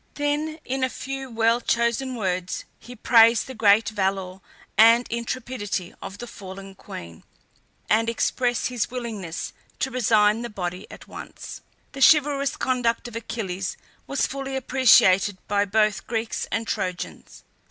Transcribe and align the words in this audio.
Then 0.15 0.57
in 0.65 0.83
a 0.83 0.89
few 0.89 1.29
well 1.29 1.61
chosen 1.61 2.15
words 2.15 2.65
he 2.79 2.95
praised 2.95 3.45
the 3.45 3.53
great 3.53 3.89
valour 3.89 4.39
and 4.75 5.05
intrepidity 5.11 5.93
of 6.01 6.17
the 6.17 6.25
fallen 6.25 6.73
queen, 6.73 7.23
and 7.87 8.09
expressed 8.09 8.69
his 8.69 8.89
willingness 8.89 9.53
to 9.77 9.91
resign 9.91 10.41
the 10.41 10.49
body 10.49 10.87
at 10.89 11.07
once. 11.07 11.61
The 11.91 12.01
chivalrous 12.01 12.57
conduct 12.57 13.07
of 13.09 13.15
Achilles 13.15 13.77
was 14.07 14.25
fully 14.25 14.55
appreciated 14.55 15.37
by 15.47 15.65
both 15.65 16.07
Greeks 16.07 16.47
and 16.51 16.65
Trojans. 16.67 17.43